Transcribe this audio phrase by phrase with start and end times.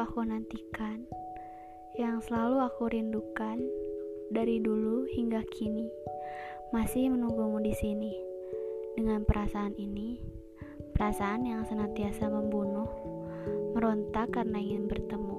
[0.00, 1.04] aku nantikan,
[1.92, 3.60] yang selalu aku rindukan
[4.32, 5.92] dari dulu hingga kini,
[6.72, 8.16] masih menunggumu di sini.
[8.96, 10.16] Dengan perasaan ini,
[10.96, 12.88] perasaan yang senantiasa membunuh,
[13.76, 15.38] meronta karena ingin bertemu.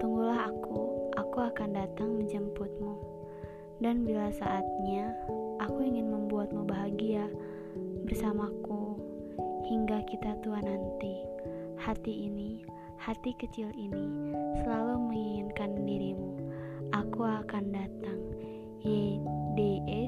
[0.00, 2.96] Tunggulah aku, aku akan datang menjemputmu.
[3.84, 5.12] Dan bila saatnya,
[5.60, 7.28] aku ingin membuatmu bahagia
[8.08, 8.96] bersamaku
[9.68, 11.28] hingga kita tua nanti.
[11.80, 12.60] Hati ini,
[13.10, 14.06] hati kecil ini
[14.62, 16.30] selalu menginginkan dirimu.
[16.94, 18.22] Aku akan datang.
[18.86, 19.98] YDSTRP.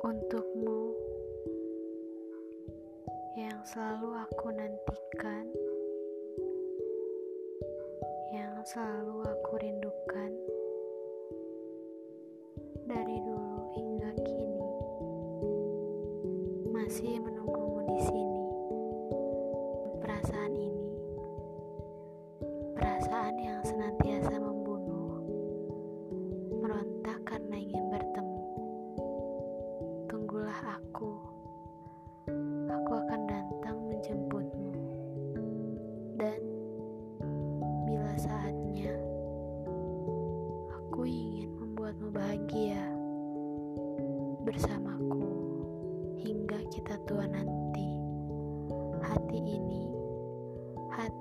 [0.00, 0.96] Untukmu
[3.36, 5.52] yang selalu aku nantikan
[8.62, 9.21] selalu
[16.82, 18.21] Masih menunggumu di.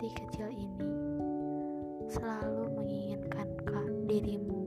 [0.01, 0.81] Hati kecil ini
[2.09, 3.45] selalu menginginkan
[4.09, 4.65] dirimu.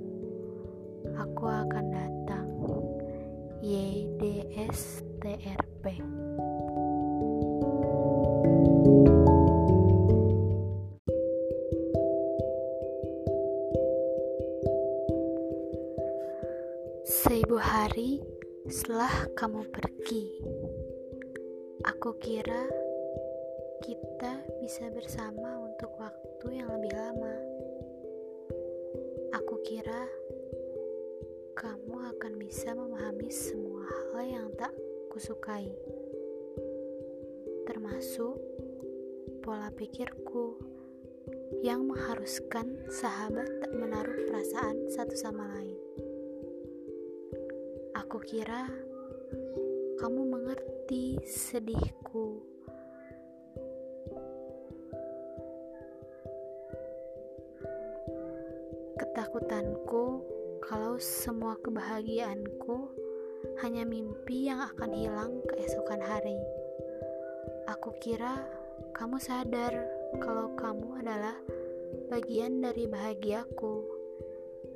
[1.11, 2.47] Aku akan datang.
[3.59, 4.47] YDSTRP.
[17.03, 18.23] Seribu hari
[18.71, 20.31] setelah kamu pergi,
[21.91, 22.84] aku kira
[23.85, 27.37] kita bisa bersama untuk waktu yang lebih lama.
[29.37, 30.09] Aku kira
[31.53, 34.73] kamu akan bisa memahami semua hal yang tak
[35.13, 35.69] kusukai,
[37.69, 38.41] termasuk
[39.45, 40.57] pola pikirku
[41.61, 45.77] yang mengharuskan sahabat tak menaruh perasaan satu sama lain.
[48.01, 48.65] Aku kira
[50.01, 52.54] kamu mengerti sedihku.
[59.15, 60.27] Ketakutanku
[60.59, 62.91] kalau semua kebahagiaanku
[63.63, 66.35] hanya mimpi yang akan hilang keesokan hari.
[67.71, 68.43] Aku kira
[68.91, 69.71] kamu sadar
[70.19, 71.39] kalau kamu adalah
[72.11, 73.87] bagian dari bahagiaku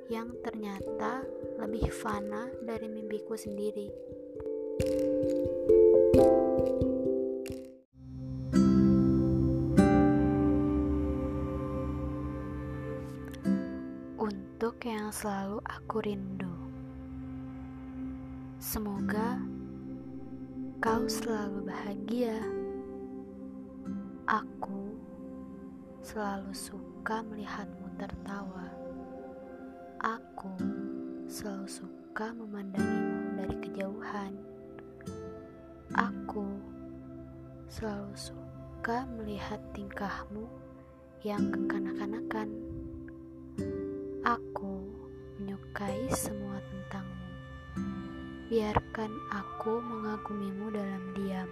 [0.06, 1.26] yang ternyata
[1.58, 3.90] lebih fana dari mimpiku sendiri.
[14.68, 16.52] Untuk yang selalu aku rindu,
[18.60, 19.40] semoga
[20.76, 22.36] kau selalu bahagia.
[24.28, 24.92] Aku
[26.04, 28.68] selalu suka melihatmu tertawa.
[30.04, 30.52] Aku
[31.24, 34.36] selalu suka memandangimu dari kejauhan.
[35.96, 36.44] Aku
[37.72, 40.44] selalu suka melihat tingkahmu
[41.24, 42.52] yang kekanak-kanakan.
[45.78, 47.30] Menyukai semua tentangmu.
[48.50, 51.46] Biarkan aku mengagumimu dalam diam,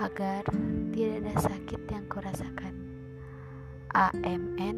[0.00, 0.40] agar
[0.88, 2.72] tidak ada sakit yang kurasakan.
[3.92, 4.76] AMN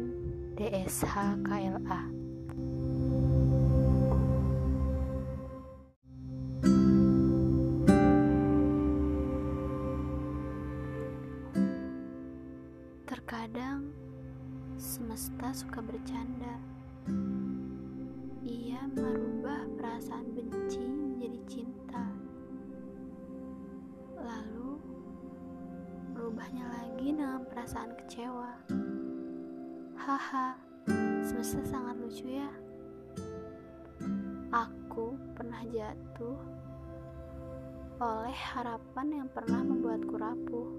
[0.59, 2.03] DSH KLA
[13.07, 13.87] Terkadang
[14.75, 16.59] semesta suka bercanda.
[18.47, 21.99] Ia merubah perasaan benci menjadi cinta.
[24.15, 24.79] Lalu
[26.15, 28.55] merubahnya lagi dengan perasaan kecewa.
[29.99, 30.55] Haha,
[31.27, 32.47] semesta sangat lucu ya.
[34.55, 36.39] Aku pernah jatuh
[37.99, 40.69] oleh harapan yang pernah membuatku rapuh.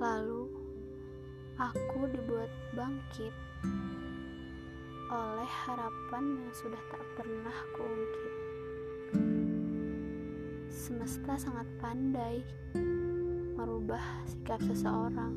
[0.00, 0.48] Lalu
[1.60, 3.34] aku dibuat bangkit
[5.12, 8.34] oleh harapan yang sudah tak pernah kuungkit.
[10.72, 12.40] Semesta sangat pandai
[13.54, 15.34] merubah sikap seseorang,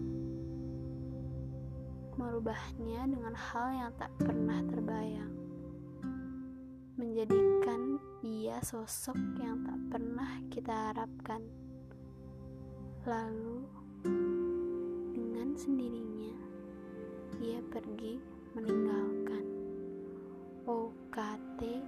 [2.16, 5.34] merubahnya dengan hal yang tak pernah terbayang.
[6.98, 11.46] menjadikan ia sosok yang tak pernah kita harapkan.
[13.06, 13.70] Lalu,
[15.14, 16.42] dengan sendirinya,
[17.38, 18.18] ia pergi
[18.58, 19.57] meninggalkan
[20.68, 21.80] OKT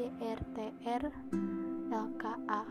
[0.00, 1.04] ERTR
[1.92, 2.64] LKA.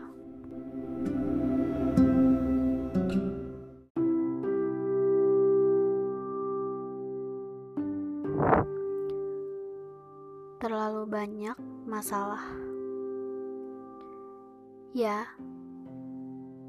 [10.58, 11.54] terlalu banyak
[11.86, 12.42] masalah.
[14.90, 15.30] Ya,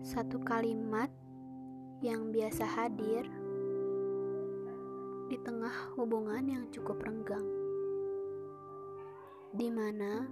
[0.06, 1.10] satu kalimat
[2.06, 3.26] yang biasa hadir
[5.28, 7.59] di tengah hubungan yang cukup renggang,
[9.50, 10.30] di mana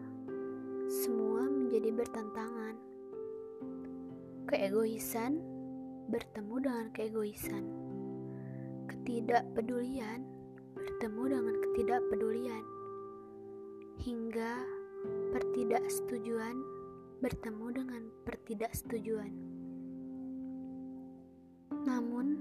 [0.88, 2.76] semua menjadi bertentangan.
[4.48, 5.42] Keegoisan
[6.08, 7.64] bertemu dengan keegoisan,
[8.88, 10.24] ketidakpedulian
[10.78, 12.64] bertemu dengan ketidakpedulian
[14.06, 14.62] hingga
[15.36, 16.56] pertidaksetujuan
[17.20, 19.34] bertemu dengan pertidaksetujuan.
[21.84, 22.38] Namun,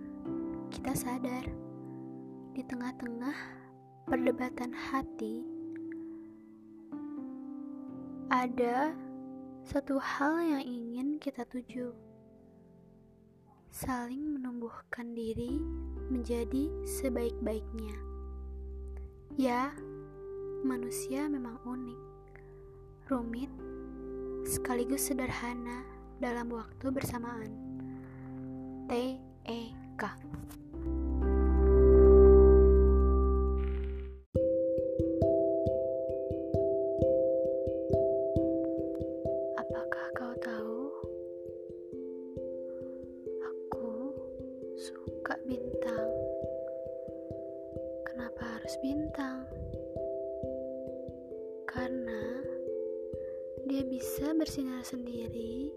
[0.69, 1.49] kita sadar
[2.52, 3.37] di tengah-tengah
[4.06, 5.56] perdebatan hati
[8.37, 8.93] ada
[9.65, 11.97] satu hal yang ingin kita tuju.
[13.73, 15.56] Saling menumbuhkan diri
[16.12, 17.97] menjadi sebaik-baiknya.
[19.41, 19.73] Ya,
[20.69, 22.03] manusia memang unik,
[23.09, 23.53] rumit,
[24.44, 25.81] sekaligus sederhana
[26.21, 27.53] dalam waktu bersamaan.
[28.85, 29.17] T.
[48.67, 49.47] harus bintang?
[51.71, 52.43] karena
[53.63, 55.71] dia bisa bersinar sendiri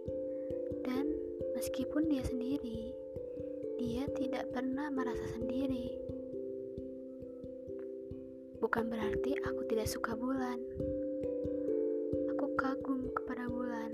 [0.82, 1.06] dan
[1.54, 2.90] meskipun dia sendiri
[3.78, 6.02] dia tidak pernah merasa sendiri.
[8.58, 10.58] Bukan berarti aku tidak suka bulan.
[12.34, 13.94] Aku kagum kepada bulan.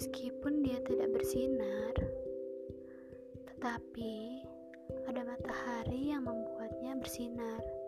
[0.00, 1.92] Meskipun dia tidak bersinar
[3.52, 4.40] tetapi
[5.08, 6.51] ada matahari yang membuatnya
[7.02, 7.82] bersinar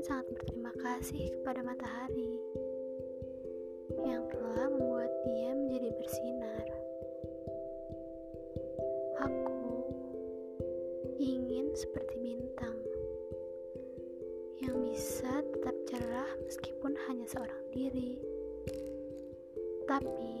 [0.00, 2.40] sangat berterima kasih kepada matahari
[4.00, 6.66] yang telah membuat dia menjadi bersinar.
[9.20, 9.84] Aku
[11.20, 12.76] ingin seperti bintang
[14.64, 18.16] yang bisa tetap cerah meskipun hanya seorang diri.
[19.84, 20.34] Tapi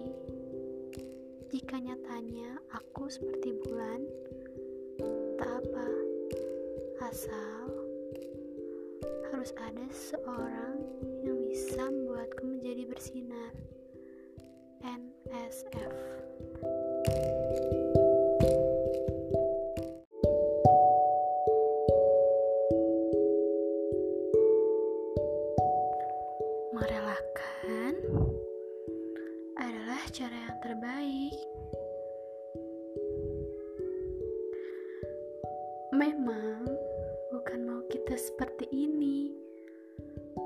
[1.52, 4.02] jika nyatanya aku seperti bulan,
[5.60, 5.92] tak apa,
[7.12, 7.68] asal
[9.28, 10.80] harus ada seorang
[11.20, 13.52] yang bisa membuatku menjadi bersinar.
[14.80, 16.09] NSF
[36.00, 36.64] Memang
[37.28, 39.36] bukan mau kita seperti ini,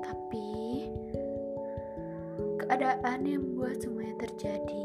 [0.03, 0.83] tapi
[2.59, 4.83] keadaan yang membuat semuanya terjadi,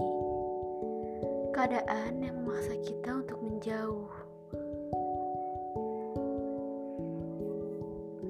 [1.51, 4.15] keadaan yang memaksa kita untuk menjauh.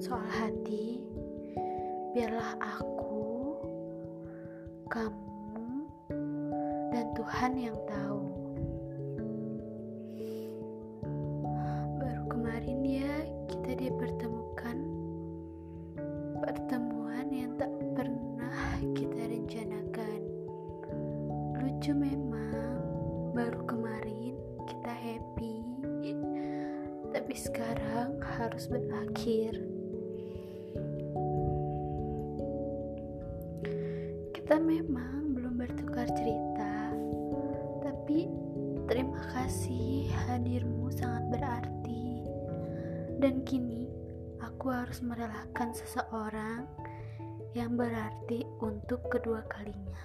[0.01, 0.97] Soal hati,
[2.17, 3.53] biarlah aku,
[4.89, 5.85] kamu,
[6.89, 8.30] dan Tuhan yang tahu.
[21.81, 22.77] Lucu memang
[23.33, 24.37] baru kemarin
[24.69, 25.65] kita happy.
[27.09, 29.57] Tapi sekarang harus berakhir.
[34.29, 36.93] Kita memang belum bertukar cerita.
[37.81, 38.29] Tapi
[38.85, 42.29] terima kasih hadirmu sangat berarti.
[43.17, 43.89] Dan kini
[44.37, 46.61] aku harus merelakan seseorang
[47.57, 50.01] yang berarti untuk kedua kalinya.